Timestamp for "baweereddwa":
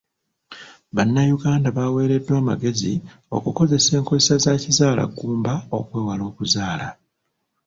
1.77-2.33